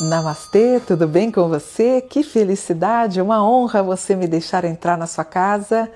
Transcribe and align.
Namastê, 0.00 0.78
tudo 0.78 1.08
bem 1.08 1.28
com 1.28 1.48
você? 1.48 2.00
Que 2.00 2.22
felicidade, 2.22 3.20
uma 3.20 3.44
honra 3.44 3.82
você 3.82 4.14
me 4.14 4.28
deixar 4.28 4.64
entrar 4.64 4.96
na 4.96 5.08
sua 5.08 5.24
casa. 5.24 5.90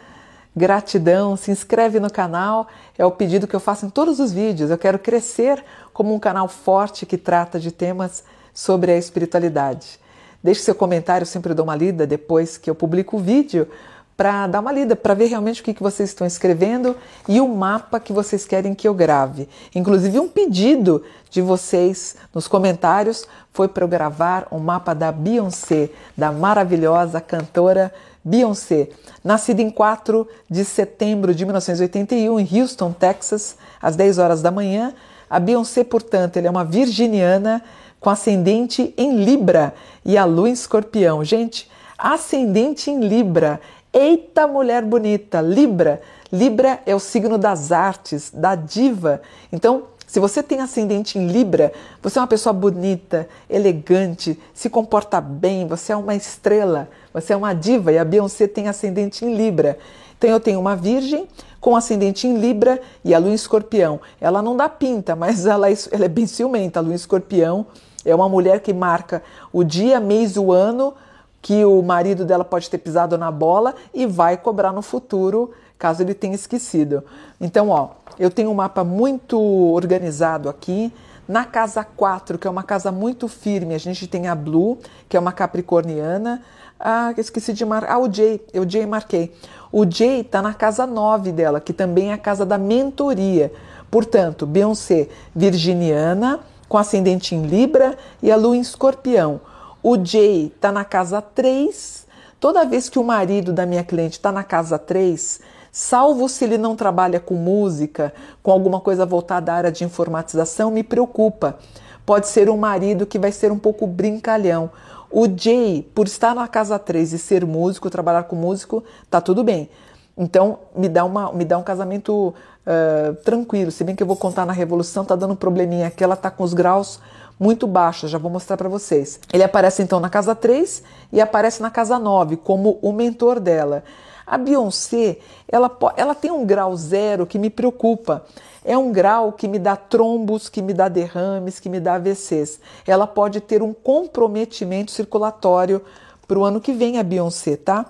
Gratidão, 0.57 1.37
se 1.37 1.53
inscreve 1.53 2.01
no 2.01 2.11
canal, 2.11 2.67
é 2.99 3.07
o 3.07 3.13
pedido 3.13 3.47
que 3.47 3.55
eu 3.55 3.61
faço 3.61 3.87
em 3.87 3.91
todos 3.91 4.19
os 4.19 4.33
vídeos. 4.33 4.71
Eu 4.71 4.77
quero 4.77 4.99
crescer 4.99 5.65
como 5.93 6.13
um 6.13 6.19
canal 6.19 6.49
forte 6.49 7.07
que 7.07 7.17
trata 7.17 7.61
de 7.61 7.71
temas 7.71 8.25
sobre 8.53 8.91
a 8.91 8.99
espiritualidade. 8.99 10.01
Deixe 10.43 10.63
seu 10.63 10.75
comentário, 10.75 11.23
eu 11.23 11.29
sempre 11.29 11.55
dou 11.55 11.63
uma 11.65 11.77
lida 11.77 12.05
depois 12.05 12.59
que 12.59 12.69
eu 12.69 12.75
publico 12.75 13.19
o 13.19 13.21
vídeo 13.21 13.69
para 14.17 14.47
dar 14.47 14.61
uma 14.61 14.73
lida, 14.73 14.95
para 14.95 15.15
ver 15.15 15.27
realmente 15.27 15.61
o 15.61 15.65
que, 15.65 15.75
que 15.75 15.83
vocês 15.83 16.11
estão 16.11 16.27
escrevendo 16.27 16.97
e 17.29 17.41
o 17.41 17.49
mapa 17.49 17.99
que 17.99 18.13
vocês 18.13 18.45
querem 18.45 18.75
que 18.75 18.87
eu 18.87 18.95
grave. 18.95 19.49
Inclusive, 19.75 20.21
um 20.21 20.29
pedido 20.29 21.03
de 21.31 21.41
vocês 21.41 22.17
nos 22.35 22.47
comentários 22.47 23.27
foi 23.53 23.69
para 23.69 23.85
eu 23.85 23.89
gravar 23.89 24.47
um 24.51 24.59
mapa 24.59 24.95
da 24.95 25.11
Beyoncé, 25.11 25.91
da 26.17 26.31
maravilhosa 26.31 27.21
cantora 27.21 27.93
Beyoncé. 28.25 28.89
Nascida 29.25 29.63
em 29.63 29.71
4 29.71 30.29
de 30.49 30.65
setembro 30.65 31.35
de 31.35 31.45
1981 31.45 32.39
em 32.39 32.61
Houston, 32.61 32.93
Texas, 32.93 33.57
às 33.81 33.97
10 33.97 34.19
horas 34.19 34.43
da 34.43 34.51
manhã. 34.51 34.95
A 35.29 35.41
Beyoncé, 35.41 35.83
portanto, 35.83 36.37
é 36.37 36.51
uma 36.51 36.65
virginiana 36.65 37.63
com 37.99 38.11
ascendente 38.11 38.93
em 38.97 39.25
Libra 39.25 39.73
e 40.05 40.19
a 40.19 40.25
lua 40.25 40.49
em 40.49 40.53
Escorpião. 40.53 41.25
Gente, 41.25 41.71
ascendente 41.97 42.91
em 42.91 43.01
Libra 43.01 43.61
Eita 43.93 44.47
mulher 44.47 44.83
bonita, 44.83 45.43
Libra. 45.43 46.01
Libra 46.33 46.81
é 46.87 46.95
o 46.95 46.99
signo 46.99 47.37
das 47.37 47.71
artes, 47.71 48.31
da 48.33 48.55
diva. 48.55 49.21
Então, 49.53 49.83
se 50.07 50.19
você 50.19 50.43
tem 50.43 50.61
ascendente 50.61 51.19
em 51.19 51.27
Libra, 51.27 51.73
você 52.03 52.19
é 52.19 52.23
uma 52.23 52.27
pessoa 52.27 52.55
bonita, 52.55 53.29
elegante, 53.51 54.39
se 54.55 54.71
comporta 54.71 55.21
bem, 55.21 55.67
você 55.67 55.93
é 55.93 55.97
uma 55.97 56.15
estrela, 56.15 56.89
você 57.13 57.35
é 57.35 57.37
uma 57.37 57.53
diva 57.53 57.93
e 57.93 57.99
a 57.99 58.05
Beyoncé 58.05 58.47
tem 58.47 58.67
ascendente 58.67 59.27
em 59.27 59.35
Libra. 59.35 59.77
Então 60.17 60.31
eu 60.31 60.41
tenho 60.41 60.59
uma 60.59 60.75
virgem 60.75 61.29
com 61.61 61.77
ascendente 61.77 62.27
em 62.27 62.39
Libra 62.39 62.81
e 63.05 63.15
a 63.15 63.19
lua 63.19 63.31
em 63.31 63.35
escorpião. 63.35 64.01
Ela 64.19 64.41
não 64.41 64.57
dá 64.57 64.71
pinta, 64.71 65.15
mas 65.15 65.45
ela, 65.47 65.71
é, 65.71 65.75
ela 65.91 66.07
é 66.07 66.09
bem 66.09 66.27
ciumenta. 66.27 66.81
A 66.81 66.83
lua 66.83 66.93
em 66.93 66.97
escorpião 66.97 67.67
é 68.05 68.15
uma 68.15 68.29
mulher 68.29 68.61
que 68.61 68.73
marca 68.73 69.23
o 69.53 69.63
dia, 69.63 70.01
mês, 70.01 70.39
o 70.39 70.51
ano 70.51 70.95
que 71.43 71.65
o 71.65 71.83
marido 71.83 72.25
dela 72.25 72.45
pode 72.45 72.71
ter 72.71 72.79
pisado 72.79 73.19
na 73.19 73.31
bola 73.31 73.75
e 73.93 74.07
vai 74.07 74.37
cobrar 74.37 74.73
no 74.73 74.81
futuro, 74.81 75.51
caso 75.77 76.01
ele 76.01 76.15
tenha 76.15 76.37
esquecido. 76.37 77.03
Então, 77.41 77.69
ó, 77.69 77.89
eu 78.17 78.31
tenho 78.31 78.49
um 78.49 78.55
mapa 78.55 78.85
muito 78.85 79.37
organizado 79.39 80.49
aqui. 80.49 80.93
Na 81.27 81.45
casa 81.45 81.83
4, 81.85 82.39
que 82.39 82.47
é 82.47 82.51
uma 82.51 82.63
casa 82.63 82.93
muito 82.93 83.27
firme, 83.27 83.75
a 83.75 83.79
gente 83.79 84.07
tem 84.07 84.29
a 84.29 84.35
Blue, 84.35 84.79
que 85.09 85.17
é 85.17 85.21
uma 85.21 85.33
capricorniana. 85.33 86.43
Ah, 86.79 87.13
esqueci 87.17 87.53
de 87.53 87.65
marcar. 87.65 87.95
Ah, 87.95 87.99
o 87.99 88.13
Jay, 88.13 88.41
eu 88.53 88.69
Jay 88.69 88.87
marquei. 88.87 89.33
O 89.71 89.89
Jay 89.89 90.21
está 90.21 90.43
na 90.43 90.55
casa 90.55 90.87
9 90.87 91.33
dela, 91.33 91.61
que 91.61 91.73
também 91.73 92.11
é 92.11 92.15
a 92.15 92.19
casa 92.19 92.45
da 92.47 92.59
mentoria. 92.59 93.53
Portanto, 93.91 94.47
Beyoncé, 94.47 95.09
virginiana, 95.35 96.41
com 96.69 96.79
ascendente 96.79 97.35
em 97.35 97.43
Libra 97.43 97.97
e 98.23 98.31
a 98.31 98.37
lua 98.37 98.57
em 98.57 98.61
escorpião. 98.61 99.41
O 99.83 99.97
Jay 100.03 100.53
está 100.55 100.71
na 100.71 100.85
casa 100.85 101.21
3. 101.21 102.07
Toda 102.39 102.65
vez 102.65 102.89
que 102.89 103.01
o 103.01 103.05
marido 103.05 103.53
da 103.53 103.67
minha 103.67 103.83
cliente 103.83 104.13
está 104.13 104.31
na 104.31 104.45
casa 104.45 104.79
3, 104.79 105.41
salvo 105.73 106.29
se 106.29 106.45
ele 106.45 106.57
não 106.57 106.77
trabalha 106.77 107.19
com 107.19 107.35
música, 107.35 108.15
com 108.43 108.53
alguma 108.53 108.81
coisa 108.81 109.05
voltada 109.05 109.53
à 109.53 109.57
área 109.57 109.73
de 109.73 109.83
informatização, 109.83 110.71
me 110.71 110.85
preocupa. 110.85 111.59
Pode 112.07 112.29
ser 112.29 112.49
um 112.49 112.57
marido 112.57 113.07
que 113.07 113.19
vai 113.19 113.33
ser 113.33 113.51
um 113.51 113.59
pouco 113.59 113.85
brincalhão. 113.85 114.71
O 115.11 115.27
Jay, 115.27 115.89
por 115.95 116.07
estar 116.07 116.33
na 116.33 116.47
casa 116.47 116.79
3 116.79 117.13
e 117.13 117.19
ser 117.19 117.45
músico, 117.45 117.91
trabalhar 117.91 118.23
com 118.25 118.37
músico, 118.37 118.85
tá 119.11 119.21
tudo 119.21 119.43
bem. 119.43 119.69
Então, 120.17 120.61
me 120.77 120.89
dá, 120.89 121.05
uma, 121.05 121.33
me 121.33 121.45
dá 121.45 121.59
um 121.59 121.63
casamento 121.63 122.35
uh, 122.67 123.15
tranquilo. 123.25 123.71
Se 123.73 123.83
bem 123.83 123.97
que 123.97 124.03
eu 124.03 124.07
vou 124.07 124.17
contar 124.17 124.47
na 124.47 124.53
Revolução, 124.53 125.05
tá 125.05 125.17
dando 125.17 125.33
um 125.33 125.37
probleminha 125.37 125.89
aqui, 125.89 126.05
ela 126.05 126.17
tá 126.17 126.31
com 126.31 126.45
os 126.45 126.55
graus 126.55 127.01
muito 127.43 127.67
baixa, 127.67 128.07
já 128.07 128.19
vou 128.19 128.31
mostrar 128.31 128.57
para 128.57 128.69
vocês. 128.69 129.19
Ele 129.33 129.43
aparece 129.43 129.83
então 129.83 129.99
na 129.99 130.09
casa 130.09 130.33
3 130.33 130.81
e 131.13 131.21
aparece 131.21 131.61
na 131.61 131.71
casa 131.71 131.99
9 131.99 132.37
como 132.37 132.79
o 132.81 132.93
mentor 132.93 133.41
dela. 133.41 133.83
A 134.25 134.39
Beyoncé, 134.39 135.19
ela, 135.49 135.77
ela 135.97 136.15
tem 136.15 136.31
um 136.31 136.47
grau 136.47 136.77
zero 136.77 137.27
que 137.27 137.41
me 137.41 137.51
preocupa. 137.51 138.25
É 138.65 138.79
um 138.79 138.93
grau 138.93 139.33
que 139.33 139.49
me 139.49 139.59
dá 139.59 139.75
trombos, 139.75 140.49
que 140.49 140.63
me 140.63 140.73
dá 140.73 140.89
derrames, 140.89 141.59
que 141.59 141.69
me 141.69 141.81
dá 141.81 141.95
AVCs. 141.95 142.61
Ela 142.87 143.09
pode 143.09 143.41
ter 143.41 143.61
um 143.61 143.73
comprometimento 143.73 144.93
circulatório 144.93 145.83
para 146.29 146.39
o 146.39 146.45
ano 146.45 146.61
que 146.61 146.73
vem, 146.73 146.97
a 146.97 147.03
Beyoncé, 147.03 147.57
tá? 147.57 147.87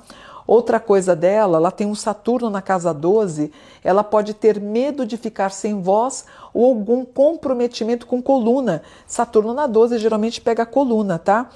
Outra 0.53 0.79
coisa 0.79 1.17
dela, 1.17 1.57
ela 1.57 1.71
tem 1.71 1.87
um 1.87 1.95
Saturno 1.95 2.51
na 2.51 2.61
casa 2.61 2.93
12, 2.93 3.51
ela 3.83 4.05
pode 4.05 4.35
ter 4.35 4.61
medo 4.61 5.07
de 5.07 5.17
ficar 5.17 5.51
sem 5.51 5.81
voz 5.81 6.27
ou 6.53 6.67
algum 6.67 7.07
comprometimento 7.07 8.07
com 8.07 8.21
coluna. 8.21 8.83
Saturno 9.07 9.55
na 9.55 9.67
12 9.67 9.97
geralmente 9.97 10.43
pega 10.43 10.65
a 10.65 10.67
coluna, 10.67 11.19
tá? 11.19 11.49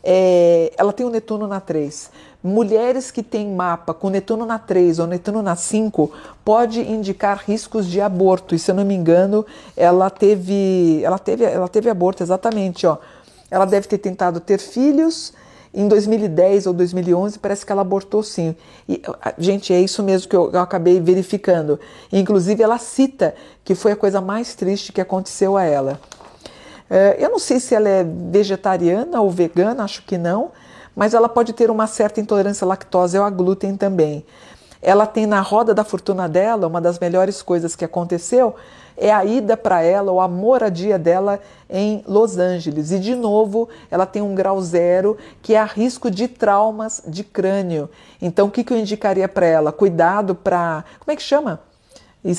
É, 0.00 0.72
ela 0.78 0.92
tem 0.92 1.04
o 1.04 1.10
Netuno 1.10 1.48
na 1.48 1.58
3. 1.58 2.08
Mulheres 2.40 3.10
que 3.10 3.20
têm 3.20 3.52
mapa 3.52 3.92
com 3.92 4.10
Netuno 4.10 4.46
na 4.46 4.60
3 4.60 5.00
ou 5.00 5.08
Netuno 5.08 5.42
na 5.42 5.56
5 5.56 6.12
pode 6.44 6.80
indicar 6.82 7.42
riscos 7.44 7.84
de 7.88 8.00
aborto. 8.00 8.54
E 8.54 8.60
se 8.60 8.70
eu 8.70 8.76
não 8.76 8.84
me 8.84 8.94
engano, 8.94 9.44
ela 9.76 10.08
teve, 10.08 11.00
ela 11.02 11.18
teve, 11.18 11.42
ela 11.42 11.66
teve 11.66 11.90
aborto 11.90 12.22
exatamente, 12.22 12.86
ó. 12.86 12.98
Ela 13.50 13.64
deve 13.64 13.88
ter 13.88 13.98
tentado 13.98 14.38
ter 14.38 14.60
filhos 14.60 15.34
em 15.76 15.86
2010 15.86 16.66
ou 16.66 16.72
2011, 16.72 17.38
parece 17.38 17.66
que 17.66 17.70
ela 17.70 17.82
abortou 17.82 18.22
sim. 18.22 18.56
E, 18.88 19.02
gente, 19.36 19.74
é 19.74 19.80
isso 19.80 20.02
mesmo 20.02 20.26
que 20.26 20.34
eu, 20.34 20.50
eu 20.50 20.60
acabei 20.60 20.98
verificando. 20.98 21.78
Inclusive, 22.10 22.62
ela 22.62 22.78
cita 22.78 23.34
que 23.62 23.74
foi 23.74 23.92
a 23.92 23.96
coisa 23.96 24.22
mais 24.22 24.54
triste 24.54 24.90
que 24.90 25.02
aconteceu 25.02 25.54
a 25.54 25.64
ela. 25.64 26.00
É, 26.88 27.16
eu 27.18 27.28
não 27.28 27.38
sei 27.38 27.60
se 27.60 27.74
ela 27.74 27.88
é 27.88 28.02
vegetariana 28.04 29.20
ou 29.20 29.30
vegana, 29.30 29.84
acho 29.84 30.02
que 30.04 30.16
não, 30.16 30.50
mas 30.94 31.12
ela 31.12 31.28
pode 31.28 31.52
ter 31.52 31.70
uma 31.70 31.86
certa 31.86 32.22
intolerância 32.22 32.64
à 32.64 32.68
lactose 32.68 33.18
ou 33.18 33.24
a 33.24 33.28
glúten 33.28 33.76
também. 33.76 34.24
Ela 34.80 35.06
tem 35.06 35.26
na 35.26 35.40
roda 35.40 35.74
da 35.74 35.84
fortuna 35.84 36.26
dela, 36.26 36.66
uma 36.66 36.80
das 36.80 36.98
melhores 36.98 37.42
coisas 37.42 37.76
que 37.76 37.84
aconteceu 37.84 38.54
é 38.96 39.12
a 39.12 39.24
ida 39.24 39.56
para 39.56 39.82
ela, 39.82 40.10
ou 40.10 40.20
a 40.20 40.28
moradia 40.28 40.98
dela 40.98 41.40
em 41.68 42.02
Los 42.06 42.38
Angeles. 42.38 42.90
E 42.90 42.98
de 42.98 43.14
novo, 43.14 43.68
ela 43.90 44.06
tem 44.06 44.22
um 44.22 44.34
grau 44.34 44.60
zero, 44.60 45.16
que 45.42 45.54
é 45.54 45.58
a 45.58 45.64
risco 45.64 46.10
de 46.10 46.28
traumas 46.28 47.02
de 47.06 47.22
crânio. 47.22 47.90
Então, 48.20 48.46
o 48.48 48.50
que, 48.50 48.64
que 48.64 48.72
eu 48.72 48.78
indicaria 48.78 49.28
para 49.28 49.46
ela? 49.46 49.72
Cuidado 49.72 50.34
para. 50.34 50.84
Como 50.98 51.12
é 51.12 51.16
que 51.16 51.22
chama? 51.22 51.60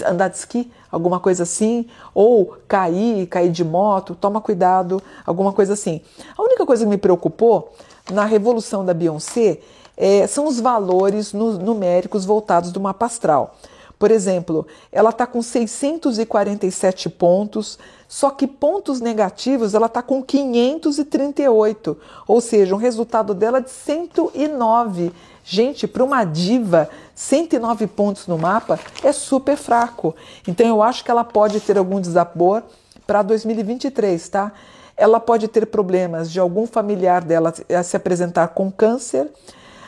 Andar 0.05 0.27
de 0.27 0.35
esqui, 0.35 0.69
alguma 0.91 1.19
coisa 1.19 1.43
assim, 1.43 1.85
ou 2.13 2.57
cair, 2.67 3.25
cair 3.27 3.49
de 3.49 3.63
moto, 3.63 4.15
toma 4.15 4.41
cuidado, 4.41 5.01
alguma 5.25 5.53
coisa 5.53 5.73
assim. 5.73 6.01
A 6.37 6.41
única 6.41 6.65
coisa 6.65 6.83
que 6.83 6.89
me 6.89 6.97
preocupou 6.97 7.71
na 8.11 8.25
revolução 8.25 8.83
da 8.83 8.93
Beyoncé 8.93 9.59
é, 9.95 10.27
são 10.27 10.45
os 10.45 10.59
valores 10.59 11.31
numéricos 11.33 12.25
voltados 12.25 12.71
do 12.71 12.79
mapa 12.79 13.05
astral. 13.05 13.55
Por 13.99 14.11
exemplo, 14.11 14.67
ela 14.91 15.09
está 15.09 15.25
com 15.25 15.41
647 15.41 17.09
pontos, 17.09 17.79
só 18.07 18.29
que 18.29 18.45
pontos 18.45 19.01
negativos 19.01 19.73
ela 19.73 19.87
está 19.87 20.03
com 20.03 20.21
538, 20.21 21.97
ou 22.27 22.39
seja, 22.39 22.75
um 22.75 22.77
resultado 22.77 23.33
dela 23.33 23.59
de 23.59 23.71
109. 23.71 25.11
Gente, 25.43 25.87
para 25.87 26.03
uma 26.03 26.23
diva, 26.23 26.89
109 27.15 27.87
pontos 27.87 28.27
no 28.27 28.37
mapa 28.37 28.79
é 29.03 29.11
super 29.11 29.57
fraco. 29.57 30.15
Então 30.47 30.67
eu 30.67 30.83
acho 30.83 31.03
que 31.03 31.09
ela 31.09 31.23
pode 31.23 31.59
ter 31.59 31.77
algum 31.77 31.99
desabor 31.99 32.63
para 33.07 33.23
2023, 33.23 34.29
tá? 34.29 34.51
Ela 34.95 35.19
pode 35.19 35.47
ter 35.47 35.65
problemas 35.67 36.31
de 36.31 36.39
algum 36.39 36.67
familiar 36.67 37.23
dela 37.23 37.53
se 37.83 37.97
apresentar 37.97 38.49
com 38.49 38.71
câncer 38.71 39.31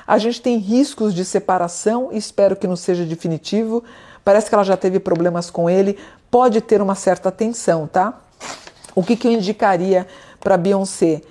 a 0.10 0.18
gente 0.18 0.42
tem 0.42 0.58
riscos 0.58 1.14
de 1.14 1.24
separação, 1.24 2.10
espero 2.12 2.56
que 2.56 2.66
não 2.66 2.76
seja 2.76 3.06
definitivo. 3.06 3.84
Parece 4.26 4.50
que 4.50 4.56
ela 4.56 4.64
já 4.64 4.76
teve 4.76 5.00
problemas 5.00 5.52
com 5.52 5.70
ele, 5.70 6.00
pode 6.32 6.62
ter 6.62 6.82
uma 6.82 6.96
certa 6.96 7.32
tensão, 7.32 7.86
tá? 7.86 8.20
O 8.96 9.04
que, 9.04 9.16
que 9.16 9.28
eu 9.28 9.32
indicaria 9.32 10.08
para 10.40 10.58
Beyoncé? 10.58 11.22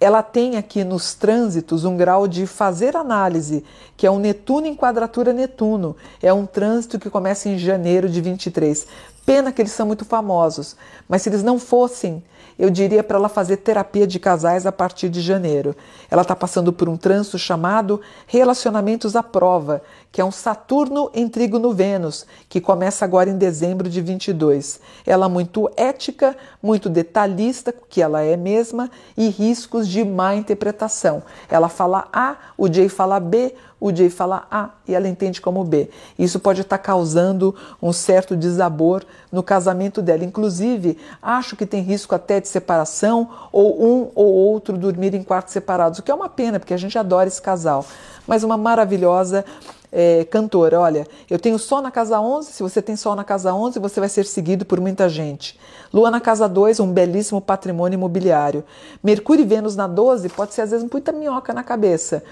Ela 0.00 0.24
tem 0.24 0.56
aqui 0.56 0.82
nos 0.82 1.14
trânsitos 1.14 1.84
um 1.84 1.96
grau 1.96 2.26
de 2.26 2.48
fazer 2.48 2.96
análise, 2.96 3.64
que 3.96 4.08
é 4.08 4.10
um 4.10 4.18
Netuno 4.18 4.66
em 4.66 4.74
quadratura 4.74 5.32
Netuno. 5.32 5.94
É 6.20 6.32
um 6.32 6.46
trânsito 6.46 6.98
que 6.98 7.08
começa 7.08 7.48
em 7.48 7.56
janeiro 7.56 8.08
de 8.08 8.20
23. 8.20 8.88
Pena 9.26 9.50
que 9.50 9.60
eles 9.60 9.72
são 9.72 9.84
muito 9.84 10.04
famosos, 10.04 10.76
mas 11.08 11.20
se 11.20 11.28
eles 11.28 11.42
não 11.42 11.58
fossem, 11.58 12.22
eu 12.56 12.70
diria 12.70 13.02
para 13.02 13.18
ela 13.18 13.28
fazer 13.28 13.58
terapia 13.58 14.06
de 14.06 14.18
casais 14.18 14.64
a 14.64 14.72
partir 14.72 15.08
de 15.08 15.20
janeiro. 15.20 15.76
Ela 16.08 16.22
está 16.22 16.34
passando 16.34 16.72
por 16.72 16.88
um 16.88 16.96
trânsito 16.96 17.36
chamado 17.36 18.00
Relacionamentos 18.26 19.16
à 19.16 19.22
Prova, 19.24 19.82
que 20.10 20.20
é 20.20 20.24
um 20.24 20.30
Saturno 20.30 21.10
em 21.12 21.28
trígono 21.28 21.72
Vênus, 21.72 22.24
que 22.48 22.60
começa 22.60 23.04
agora 23.04 23.28
em 23.28 23.36
dezembro 23.36 23.90
de 23.90 24.00
22. 24.00 24.80
Ela 25.04 25.28
muito 25.28 25.68
ética, 25.76 26.36
muito 26.62 26.88
detalhista, 26.88 27.74
que 27.90 28.00
ela 28.00 28.22
é 28.22 28.36
mesma, 28.36 28.88
e 29.16 29.28
riscos 29.28 29.88
de 29.88 30.04
má 30.04 30.36
interpretação. 30.36 31.22
Ela 31.50 31.68
fala 31.68 32.08
A, 32.12 32.36
o 32.56 32.72
Jay 32.72 32.88
fala 32.88 33.20
B, 33.20 33.54
o 33.78 33.94
Jay 33.94 34.08
fala 34.08 34.46
A 34.50 34.70
e 34.88 34.94
ela 34.94 35.06
entende 35.06 35.40
como 35.40 35.62
B. 35.62 35.90
Isso 36.18 36.40
pode 36.40 36.62
estar 36.62 36.78
causando 36.78 37.54
um 37.82 37.92
certo 37.92 38.34
desabor 38.34 39.04
no 39.30 39.42
casamento 39.42 40.00
dela. 40.00 40.24
Inclusive, 40.24 40.96
acho 41.20 41.56
que 41.56 41.66
tem 41.66 41.82
risco 41.82 42.14
até 42.14 42.40
de 42.40 42.48
separação 42.48 43.28
ou 43.52 43.82
um 43.84 44.10
ou 44.14 44.32
outro 44.32 44.78
dormir 44.78 45.14
em 45.14 45.22
quartos 45.22 45.52
separados, 45.52 45.98
o 45.98 46.02
que 46.02 46.10
é 46.10 46.14
uma 46.14 46.28
pena, 46.28 46.58
porque 46.58 46.74
a 46.74 46.78
gente 46.78 46.98
adora 46.98 47.28
esse 47.28 47.40
casal. 47.40 47.84
Mas 48.26 48.42
uma 48.42 48.56
maravilhosa 48.56 49.44
é, 49.92 50.24
cantora, 50.24 50.80
olha, 50.80 51.06
eu 51.30 51.38
tenho 51.38 51.58
Sol 51.58 51.80
na 51.80 51.90
casa 51.90 52.20
11, 52.20 52.52
se 52.52 52.62
você 52.62 52.82
tem 52.82 52.96
Sol 52.96 53.14
na 53.14 53.24
casa 53.24 53.54
11, 53.54 53.78
você 53.78 54.00
vai 54.00 54.08
ser 54.08 54.24
seguido 54.24 54.64
por 54.64 54.80
muita 54.80 55.08
gente. 55.08 55.58
Lua 55.92 56.10
na 56.10 56.20
casa 56.20 56.48
2, 56.48 56.80
um 56.80 56.92
belíssimo 56.92 57.40
patrimônio 57.40 57.96
imobiliário. 57.96 58.64
Mercúrio 59.02 59.42
e 59.42 59.46
Vênus 59.46 59.76
na 59.76 59.86
12, 59.86 60.28
pode 60.30 60.54
ser 60.54 60.62
às 60.62 60.70
vezes 60.70 60.88
muita 60.90 61.12
minhoca 61.12 61.52
na 61.52 61.62
cabeça. 61.62 62.22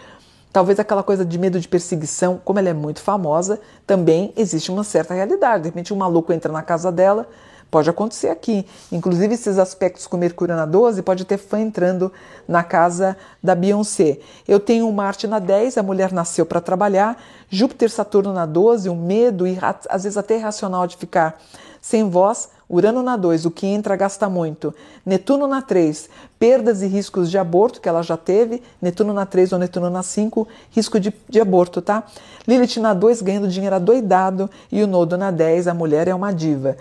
Talvez 0.55 0.79
aquela 0.79 1.03
coisa 1.03 1.25
de 1.25 1.37
medo 1.37 1.59
de 1.59 1.67
perseguição, 1.67 2.41
como 2.45 2.61
ela 2.61 2.69
é 2.69 2.73
muito 2.73 3.03
famosa, 3.03 3.59
também 3.85 4.33
existe 4.37 4.71
uma 4.71 4.85
certa 4.85 5.13
realidade. 5.13 5.65
De 5.65 5.69
repente 5.71 5.93
um 5.93 5.97
maluco 5.97 6.33
entra 6.33 6.53
na 6.53 6.63
casa 6.63 6.93
dela, 6.93 7.27
Pode 7.75 7.91
acontecer 7.91 8.29
aqui. 8.29 8.65
Inclusive, 8.93 9.35
esses 9.35 9.59
aspectos 9.59 10.07
com 10.07 10.17
Mercúrio 10.17 10.55
na 10.55 10.65
12 10.65 11.03
pode 11.03 11.25
ter 11.25 11.39
fã 11.39 11.59
entrando 11.59 12.13
na 12.47 12.63
casa 12.63 13.17
da 13.43 13.53
Beyoncé. 13.53 14.21
Eu 14.47 14.61
tenho 14.61 14.93
Marte 14.93 15.27
na 15.27 15.41
10, 15.41 15.77
a 15.79 15.83
mulher 15.83 16.13
nasceu 16.13 16.47
para 16.47 16.61
trabalhar, 16.61 17.21
Júpiter, 17.51 17.91
Saturno 17.91 18.33
na 18.33 18.47
12, 18.47 18.89
o 18.89 18.95
medo 18.95 19.45
e 19.45 19.59
às 19.89 20.05
vezes 20.05 20.17
até 20.17 20.37
irracional 20.37 20.87
de 20.87 20.97
ficar 20.97 21.37
sem 21.85 22.09
voz. 22.09 22.49
Urano 22.67 23.03
na 23.03 23.15
2, 23.15 23.45
o 23.45 23.51
que 23.51 23.67
entra 23.67 23.95
gasta 23.95 24.27
muito. 24.27 24.75
Netuno 25.05 25.47
na 25.47 25.61
3, 25.61 26.09
perdas 26.39 26.81
e 26.81 26.87
riscos 26.87 27.31
de 27.31 27.37
aborto, 27.37 27.79
que 27.79 27.87
ela 27.87 28.03
já 28.03 28.17
teve. 28.17 28.63
Netuno 28.81 29.13
na 29.13 29.27
3 29.27 29.53
ou 29.53 29.59
Netuno 29.59 29.91
na 29.91 30.03
5, 30.03 30.49
risco 30.71 30.99
de, 30.99 31.13
de 31.29 31.41
aborto, 31.43 31.83
tá? 31.83 32.05
Lilith 32.49 32.79
na 32.79 32.95
2, 32.95 33.21
ganhando 33.21 33.49
dinheiro 33.49 33.77
adoidado. 33.77 34.49
E 34.73 34.83
o 34.83 34.87
Nodo 34.87 35.19
na 35.19 35.31
10, 35.31 35.69
a 35.69 35.75
mulher 35.75 36.09
é 36.09 36.15
uma 36.15 36.33
diva 36.33 36.79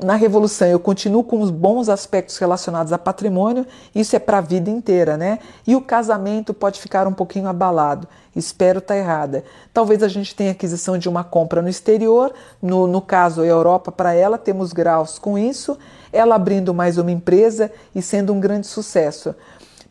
na 0.00 0.14
Revolução 0.14 0.66
eu 0.68 0.80
continuo 0.80 1.22
com 1.22 1.40
os 1.40 1.50
bons 1.50 1.88
aspectos 1.88 2.38
relacionados 2.38 2.92
a 2.92 2.98
patrimônio, 2.98 3.66
isso 3.94 4.16
é 4.16 4.18
para 4.18 4.38
a 4.38 4.40
vida 4.40 4.70
inteira, 4.70 5.16
né? 5.16 5.38
E 5.66 5.76
o 5.76 5.80
casamento 5.80 6.52
pode 6.52 6.80
ficar 6.80 7.06
um 7.06 7.12
pouquinho 7.12 7.48
abalado. 7.48 8.08
Espero 8.34 8.78
estar 8.78 8.94
tá 8.94 8.98
errada. 8.98 9.44
Talvez 9.72 10.02
a 10.02 10.08
gente 10.08 10.34
tenha 10.34 10.52
aquisição 10.52 10.96
de 10.96 11.08
uma 11.08 11.22
compra 11.22 11.60
no 11.60 11.68
exterior, 11.68 12.32
no, 12.60 12.86
no 12.86 13.00
caso 13.00 13.42
a 13.42 13.46
Europa 13.46 13.92
para 13.92 14.14
ela, 14.14 14.38
temos 14.38 14.72
graus 14.72 15.18
com 15.18 15.38
isso, 15.38 15.78
ela 16.12 16.34
abrindo 16.34 16.72
mais 16.72 16.96
uma 16.98 17.10
empresa 17.10 17.70
e 17.94 18.00
sendo 18.00 18.32
um 18.32 18.40
grande 18.40 18.66
sucesso. 18.66 19.34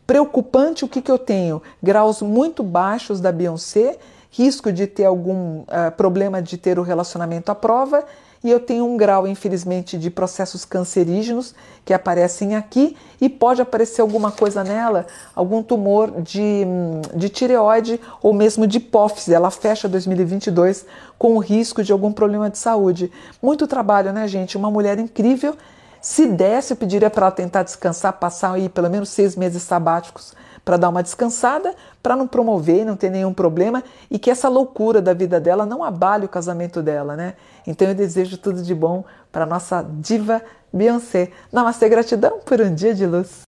Preocupante 0.06 0.84
o 0.84 0.88
que, 0.88 1.00
que 1.00 1.10
eu 1.10 1.18
tenho? 1.18 1.62
Graus 1.82 2.20
muito 2.20 2.64
baixos 2.64 3.20
da 3.20 3.30
Beyoncé, 3.30 3.96
risco 4.30 4.72
de 4.72 4.86
ter 4.86 5.04
algum 5.04 5.60
uh, 5.60 5.92
problema 5.96 6.42
de 6.42 6.58
ter 6.58 6.78
o 6.78 6.82
relacionamento 6.82 7.52
à 7.52 7.54
prova 7.54 8.04
e 8.44 8.50
eu 8.50 8.58
tenho 8.58 8.84
um 8.84 8.96
grau, 8.96 9.26
infelizmente, 9.26 9.96
de 9.96 10.10
processos 10.10 10.64
cancerígenos 10.64 11.54
que 11.84 11.94
aparecem 11.94 12.56
aqui 12.56 12.96
e 13.20 13.28
pode 13.28 13.62
aparecer 13.62 14.00
alguma 14.00 14.32
coisa 14.32 14.64
nela, 14.64 15.06
algum 15.34 15.62
tumor 15.62 16.20
de, 16.20 16.64
de 17.14 17.28
tireoide 17.28 18.00
ou 18.20 18.32
mesmo 18.32 18.66
de 18.66 18.78
hipófise. 18.78 19.32
Ela 19.32 19.50
fecha 19.50 19.88
2022 19.88 20.84
com 21.18 21.36
o 21.36 21.38
risco 21.38 21.82
de 21.82 21.92
algum 21.92 22.12
problema 22.12 22.50
de 22.50 22.58
saúde. 22.58 23.12
Muito 23.40 23.66
trabalho, 23.66 24.12
né, 24.12 24.26
gente? 24.26 24.56
Uma 24.56 24.70
mulher 24.70 24.98
incrível. 24.98 25.56
Se 26.02 26.26
desse, 26.26 26.72
eu 26.72 26.76
pediria 26.76 27.08
para 27.08 27.26
ela 27.26 27.34
tentar 27.34 27.62
descansar, 27.62 28.12
passar 28.14 28.54
aí 28.54 28.68
pelo 28.68 28.90
menos 28.90 29.08
seis 29.08 29.36
meses 29.36 29.62
sabáticos 29.62 30.34
para 30.64 30.76
dar 30.76 30.88
uma 30.88 31.00
descansada, 31.02 31.74
para 32.02 32.16
não 32.16 32.26
promover, 32.26 32.84
não 32.84 32.96
ter 32.96 33.08
nenhum 33.08 33.32
problema 33.32 33.84
e 34.10 34.18
que 34.18 34.28
essa 34.28 34.48
loucura 34.48 35.00
da 35.00 35.14
vida 35.14 35.40
dela 35.40 35.64
não 35.64 35.84
abale 35.84 36.26
o 36.26 36.28
casamento 36.28 36.82
dela, 36.82 37.14
né? 37.14 37.34
Então 37.64 37.86
eu 37.86 37.94
desejo 37.94 38.36
tudo 38.36 38.62
de 38.62 38.74
bom 38.74 39.04
para 39.30 39.46
nossa 39.46 39.86
diva 40.00 40.42
Beyoncé. 40.72 41.30
Namastê, 41.52 41.88
gratidão 41.88 42.40
por 42.44 42.60
um 42.60 42.74
dia 42.74 42.92
de 42.92 43.06
luz. 43.06 43.40